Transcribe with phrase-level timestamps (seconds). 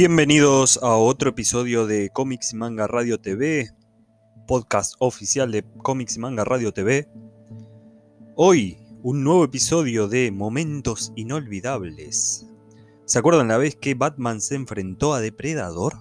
[0.00, 3.72] Bienvenidos a otro episodio de Comics y Manga Radio TV,
[4.46, 7.08] podcast oficial de Comics y Manga Radio TV.
[8.36, 12.46] Hoy, un nuevo episodio de Momentos Inolvidables.
[13.06, 15.94] ¿Se acuerdan la vez que Batman se enfrentó a Depredador?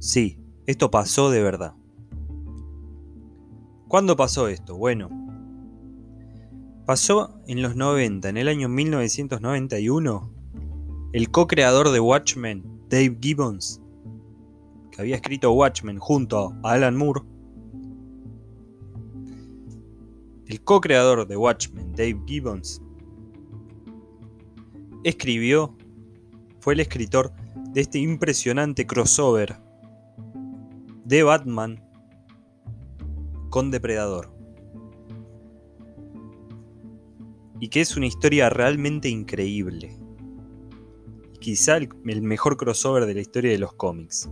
[0.00, 1.74] Sí, esto pasó de verdad.
[3.86, 4.76] ¿Cuándo pasó esto?
[4.76, 5.08] Bueno,
[6.84, 10.35] pasó en los 90, en el año 1991
[11.12, 13.80] el co-creador de Watchmen, Dave Gibbons,
[14.90, 17.22] que había escrito Watchmen junto a Alan Moore,
[20.46, 22.82] el co-creador de Watchmen, Dave Gibbons,
[25.04, 25.76] escribió,
[26.60, 27.32] fue el escritor
[27.70, 29.56] de este impresionante crossover
[31.04, 31.82] de Batman
[33.50, 34.32] con Depredador.
[37.60, 39.96] Y que es una historia realmente increíble
[41.46, 41.88] quizá el,
[42.22, 44.28] mejor crossover de la historia de los cómics.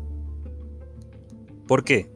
[1.69, 2.11] ¿Por qué?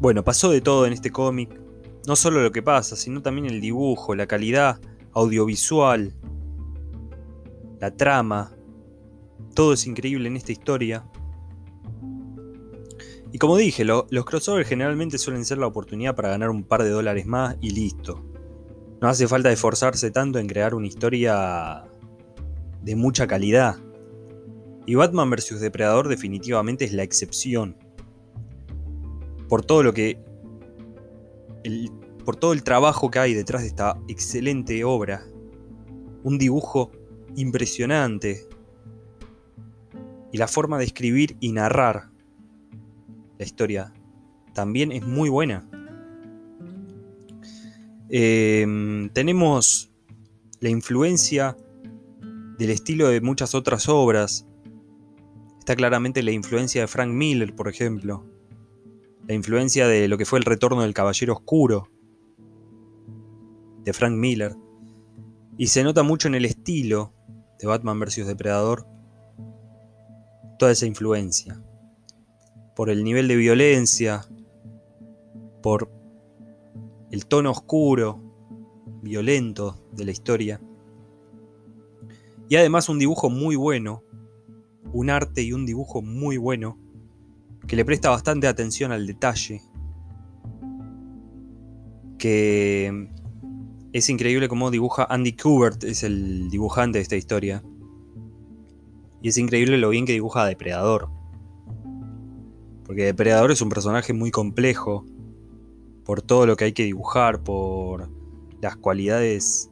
[0.00, 1.60] Bueno, pasó de todo en este cómic.
[2.06, 4.80] No solo lo que pasa, sino también el dibujo, la calidad
[5.12, 6.14] audiovisual,
[7.78, 8.56] la trama.
[9.54, 11.04] Todo es increíble en esta historia.
[13.32, 16.88] Y como dije, los crossovers generalmente suelen ser la oportunidad para ganar un par de
[16.88, 18.24] dólares más y listo.
[19.02, 21.84] No hace falta esforzarse tanto en crear una historia
[22.84, 23.76] de mucha calidad.
[24.86, 25.60] Y Batman vs.
[25.60, 27.76] Depredador definitivamente es la excepción.
[29.48, 30.18] Por todo lo que.
[32.24, 35.24] por todo el trabajo que hay detrás de esta excelente obra.
[36.22, 36.92] Un dibujo
[37.34, 38.46] impresionante.
[40.32, 42.10] Y la forma de escribir y narrar
[43.38, 43.92] la historia
[44.52, 45.68] también es muy buena.
[48.10, 49.90] Em, tenemos
[50.60, 51.56] la influencia
[52.58, 54.46] del estilo de muchas otras obras.
[55.58, 58.24] Está claramente la influencia de Frank Miller, por ejemplo.
[59.26, 61.88] La influencia de lo que fue el retorno del Caballero Oscuro,
[63.82, 64.56] de Frank Miller.
[65.56, 67.12] Y se nota mucho en el estilo
[67.58, 68.26] de Batman vs.
[68.26, 68.86] Depredador
[70.58, 71.62] toda esa influencia.
[72.76, 74.26] Por el nivel de violencia,
[75.62, 75.90] por
[77.10, 78.20] el tono oscuro,
[79.02, 80.60] violento de la historia.
[82.48, 84.02] Y además un dibujo muy bueno,
[84.92, 86.78] un arte y un dibujo muy bueno,
[87.66, 89.62] que le presta bastante atención al detalle,
[92.18, 93.08] que
[93.92, 97.62] es increíble cómo dibuja Andy Kubert, es el dibujante de esta historia.
[99.22, 101.08] Y es increíble lo bien que dibuja a Depredador.
[102.84, 105.06] Porque Depredador es un personaje muy complejo,
[106.04, 108.10] por todo lo que hay que dibujar, por
[108.60, 109.70] las cualidades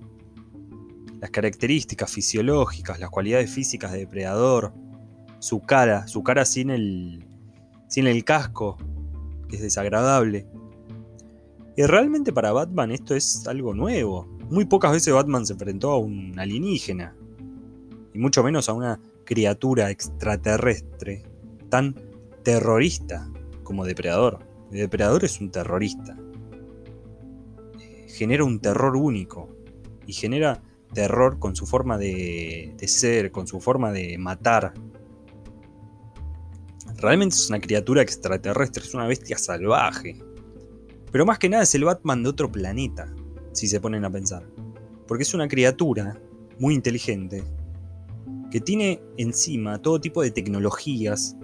[1.22, 4.75] las características fisiológicas, las cualidades físicas de depredador,
[5.38, 7.25] su cara, su cara sin el,
[7.87, 8.77] sin el casco,
[9.49, 10.49] que es desagradable.
[11.77, 14.27] Y realmente para Batman esto es algo nuevo.
[14.50, 17.15] Muy pocas veces Batman se enfrentó a un alienígena,
[18.12, 21.22] y mucho menos a una criatura extraterrestre
[21.69, 21.94] tan
[22.43, 23.31] terrorista
[23.62, 24.41] como Depredador.
[24.72, 26.19] Depredador es un terrorista.
[28.09, 29.49] Genera un terror único
[30.04, 30.60] y genera
[30.92, 34.75] terror con su forma de, ser, con su forma de matar.
[36.97, 40.19] Realmente es una criatura extraterrestre, es una bestia salvaje.
[41.10, 43.12] Pero más que nada es el Batman de otro planeta,
[43.53, 44.47] si se ponen a pensar.
[45.06, 46.19] Porque es una criatura
[46.58, 47.42] muy inteligente,
[48.50, 51.36] que tiene encima todo tipo de tecnologías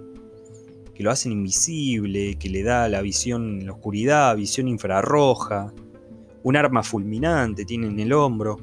[0.94, 5.72] que lo hacen invisible, que le da la visión en la oscuridad, visión infrarroja,
[6.42, 8.56] un arma fulminante tiene en el hombro.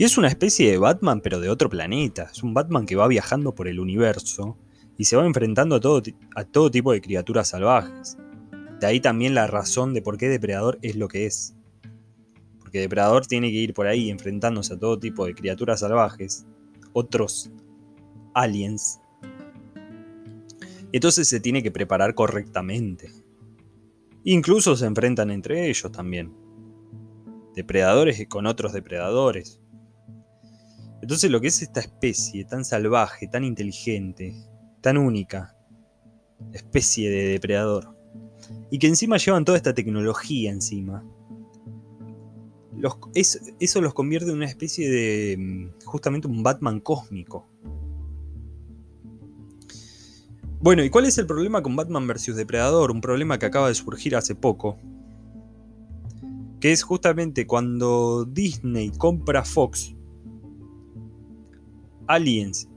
[0.00, 2.30] Y es una especie de Batman, pero de otro planeta.
[2.32, 4.56] Es un Batman que va viajando por el universo
[4.96, 6.00] y se va enfrentando a todo,
[6.34, 8.16] a todo tipo de criaturas salvajes.
[8.80, 11.54] De ahí también la razón de por qué Depredador es lo que es.
[12.60, 16.46] Porque Depredador tiene que ir por ahí enfrentándose a todo tipo de criaturas salvajes,
[16.94, 17.50] otros
[18.32, 19.02] aliens.
[20.92, 23.10] Entonces se tiene que preparar correctamente.
[24.24, 26.32] Incluso se enfrentan entre ellos también.
[27.54, 29.59] Depredadores con otros depredadores.
[31.02, 34.34] Entonces lo que es esta especie tan salvaje, tan inteligente,
[34.80, 35.56] tan única,
[36.52, 37.96] especie de depredador,
[38.70, 41.04] y que encima llevan toda esta tecnología encima,
[43.14, 47.46] eso los convierte en una especie de mm, justamente un Batman cósmico.
[50.60, 52.36] Bueno, ¿y cuál es el problema con Batman vs.
[52.36, 52.90] Depredador?
[52.90, 54.78] Un problema que acaba de surgir hace poco.
[56.60, 59.94] Que es justamente cuando Disney compra Fox,
[62.14, 62.68] Aliens,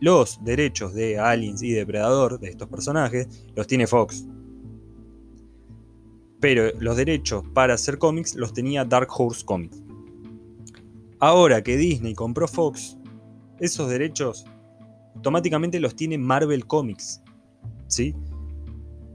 [0.00, 4.26] los derechos de Aliens y Depredador, de estos personajes, los tiene Fox.
[6.40, 9.82] Pero los derechos para hacer cómics los tenía Dark Horse Comics.
[11.18, 12.98] Ahora que Disney compró Fox,
[13.58, 14.44] esos derechos
[15.14, 17.22] automáticamente los tiene Marvel Comics.
[17.86, 18.14] ¿Sí?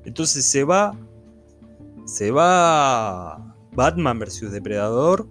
[0.05, 0.97] Entonces se va.
[2.05, 3.55] Se va.
[3.73, 5.29] Batman vs Depredador.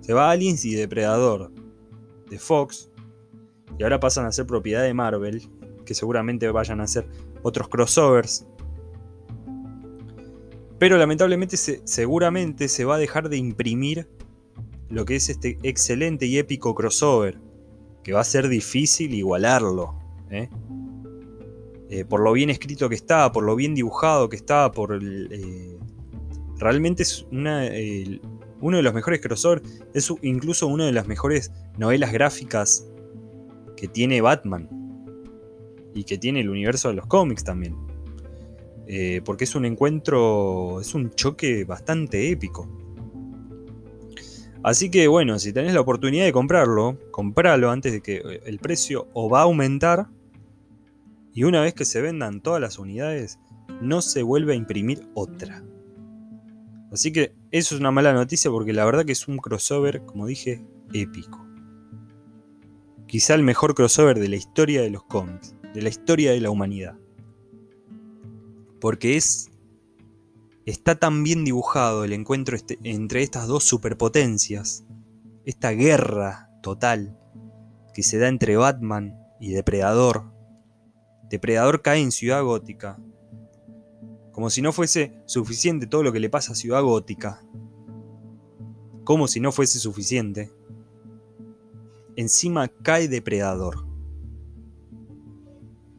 [0.00, 1.50] Se va Aliens y Depredador
[2.28, 2.90] de Fox.
[3.78, 5.48] Y ahora pasan a ser propiedad de Marvel.
[5.84, 7.06] Que seguramente vayan a hacer
[7.42, 8.46] otros crossovers.
[10.78, 14.08] Pero lamentablemente seguramente se va a dejar de imprimir
[14.88, 17.38] lo que es este excelente y épico crossover.
[18.02, 19.98] Que va a ser difícil igualarlo.
[20.30, 20.48] ¿eh?
[21.90, 25.78] Eh, por lo bien escrito que está, por lo bien dibujado que está, por eh,
[26.58, 29.62] realmente es uno de los mejores crossovers,
[29.92, 32.86] es incluso una de las mejores novelas gráficas
[33.76, 34.68] que tiene Batman
[35.94, 37.76] y que tiene el universo de los cómics también.
[38.86, 42.68] Eh, porque es un encuentro, es un choque bastante épico.
[44.62, 49.08] Así que bueno, si tenés la oportunidad de comprarlo, compralo antes de que el precio
[49.12, 50.08] o va a aumentar
[51.34, 53.38] y una vez que se vendan todas las unidades,
[53.82, 55.64] no se vuelve a imprimir otra.
[56.92, 60.26] Así que eso es una mala noticia porque la verdad que es un crossover, como
[60.26, 61.43] dije, épico.
[63.14, 66.50] Quizá el mejor crossover de la historia de los cómics, de la historia de la
[66.50, 66.98] humanidad.
[68.80, 69.52] Porque es
[70.66, 74.84] está tan bien dibujado el encuentro este, entre estas dos superpotencias,
[75.44, 77.16] esta guerra total
[77.94, 80.32] que se da entre Batman y Depredador,
[81.30, 82.98] Depredador cae en Ciudad Gótica.
[84.32, 87.40] Como si no fuese suficiente todo lo que le pasa a Ciudad Gótica.
[89.04, 90.50] Como si no fuese suficiente.
[92.16, 93.86] Encima cae Depredador.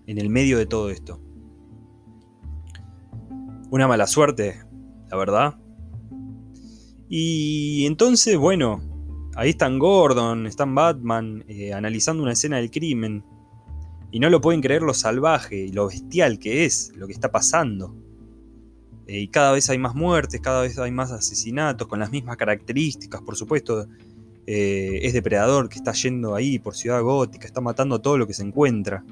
[0.08, 1.20] En el medio de todo esto.
[3.72, 4.64] Una mala suerte,
[5.10, 5.60] la verdad.
[7.10, 8.82] Y entonces, bueno,
[9.36, 13.24] ahí están Gordon, están Batman, eh, analizando una escena del crimen
[14.12, 17.32] y no lo pueden creer lo salvaje y lo bestial que es lo que está
[17.32, 17.96] pasando.
[19.08, 22.38] Eh, y cada vez hay más muertes, cada vez hay más asesinatos con las mismas
[22.38, 23.88] características, por supuesto.
[24.48, 28.34] Eh, es depredador que está yendo ahí por Ciudad Gótica, está matando todo lo que
[28.34, 29.04] se encuentra.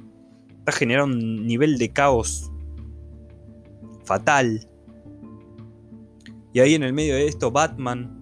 [0.59, 2.51] Está generando un nivel de caos
[4.05, 4.67] fatal.
[6.53, 8.19] Y ahí en el medio de esto, Batman,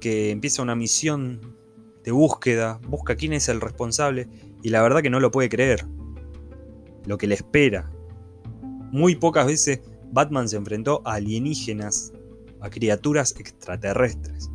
[0.00, 1.40] que empieza una misión
[2.04, 4.28] de búsqueda, busca quién es el responsable
[4.62, 5.84] y la verdad que no lo puede creer.
[7.06, 7.90] Lo que le espera.
[8.92, 9.80] Muy pocas veces
[10.12, 12.12] Batman se enfrentó a alienígenas,
[12.60, 14.50] a criaturas extraterrestres.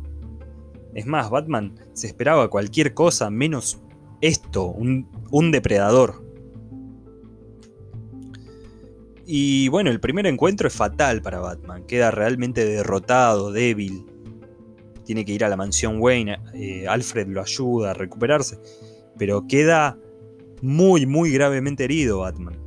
[0.94, 3.80] Es más, Batman se esperaba cualquier cosa menos
[4.20, 6.22] esto, un, depredador.
[9.26, 11.84] Y bueno, el primer encuentro es fatal para Batman.
[11.86, 14.06] Queda realmente derrotado, débil.
[15.04, 16.38] Tiene que ir a la mansión Wayne.
[16.54, 18.58] Eh, Alfred lo ayuda a recuperarse.
[19.18, 19.98] Pero queda
[20.60, 22.62] muy, muy gravemente herido Batman.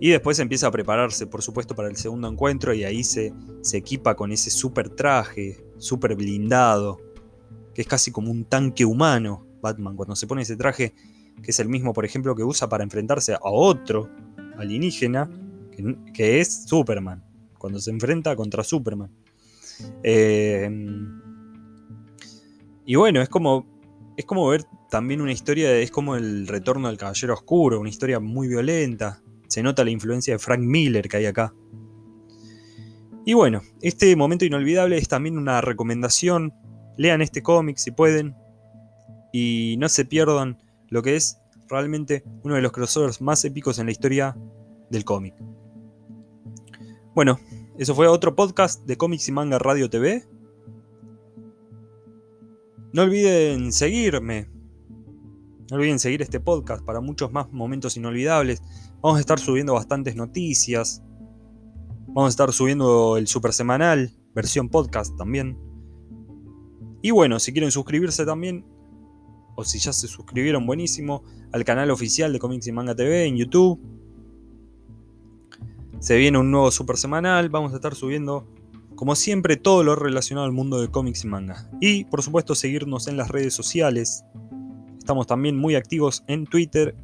[0.00, 3.32] Y después empieza a prepararse, por supuesto, para el segundo encuentro y ahí se,
[3.62, 7.00] se equipa con ese super traje, super blindado,
[7.74, 10.94] que es casi como un tanque humano, Batman, cuando se pone ese traje,
[11.42, 14.10] que es el mismo, por ejemplo, que usa para enfrentarse a otro
[14.56, 15.30] alienígena,
[16.12, 17.22] que, es Superman,
[17.56, 19.10] cuando se enfrenta contra Superman.
[20.02, 20.68] Eh,
[22.84, 23.78] y bueno, es como
[24.18, 28.18] es como ver también una historia, es como el retorno del Caballero Oscuro, una historia
[28.18, 29.22] muy violenta.
[29.46, 31.54] Se nota la influencia de Frank Miller que hay acá.
[33.28, 36.54] Y bueno, este momento inolvidable es también una recomendación.
[36.96, 38.34] Lean este cómic si pueden.
[39.34, 40.56] Y no se pierdan
[40.88, 44.34] lo que es realmente uno de los crossovers más épicos en la historia
[44.88, 45.34] del cómic.
[47.14, 47.38] Bueno,
[47.76, 50.24] eso fue otro podcast de Cómics y Manga Radio TV.
[52.94, 54.48] No olviden seguirme.
[55.70, 58.62] No olviden seguir este podcast para muchos más momentos inolvidables.
[59.02, 61.02] Vamos a estar subiendo bastantes noticias.
[62.08, 65.58] Vamos a estar subiendo el super semanal, versión podcast también.
[67.02, 68.64] Y bueno, si quieren suscribirse también,
[69.56, 71.22] o si ya se suscribieron, buenísimo,
[71.52, 73.80] al canal oficial de Comics y Manga TV en YouTube.
[76.00, 78.46] Se viene un nuevo super semanal, vamos a estar subiendo
[78.98, 81.70] como siempre, todo lo relacionado al mundo de cómics y manga.
[81.80, 84.24] Y, por supuesto, seguirnos en las redes sociales.
[84.98, 86.96] Estamos también muy activos en Twitter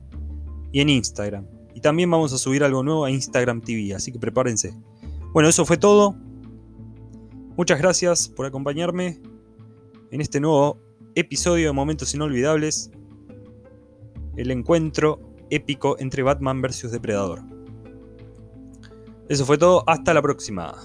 [0.73, 1.47] y en Instagram.
[1.73, 4.75] Y también vamos a subir algo nuevo a Instagram TV, así que prepárense.
[5.35, 6.15] Bueno, eso fue todo.
[7.57, 9.21] Muchas gracias por acompañarme
[10.13, 10.81] en este nuevo
[11.17, 12.93] episodio de Momentos Inolvidables.
[14.37, 15.19] El encuentro
[15.51, 16.93] épico entre Batman vs.
[16.93, 17.43] Depredador.
[19.29, 20.77] Eso fue todo, hasta la próxima.